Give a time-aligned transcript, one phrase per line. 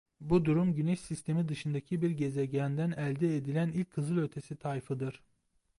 [0.21, 5.21] Bu durum Güneş Sistemi dışındaki bir gezegenden elde edilen ilk kızılötesi tayfıdır.